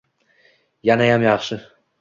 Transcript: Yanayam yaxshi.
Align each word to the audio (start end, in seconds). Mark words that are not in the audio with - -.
Yanayam 0.91 1.29
yaxshi. 1.29 1.63